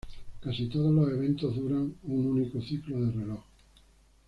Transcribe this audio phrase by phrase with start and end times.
[0.41, 3.43] Casi todos los eventos duran un único ciclo de reloj.